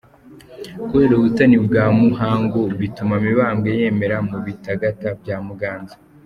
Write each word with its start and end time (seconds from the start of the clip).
Kubera 0.89 1.11
ubutoni 1.15 1.57
bwa 1.65 1.85
Muhangu, 1.99 2.61
bituma 2.79 3.15
Mibambwe 3.23 3.69
yemera 3.79 4.17
mu 4.29 4.37
Bitagata 4.45 5.07
bya 5.21 5.37
Muganza. 5.47 5.95